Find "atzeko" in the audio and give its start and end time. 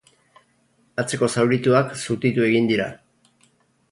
1.03-1.29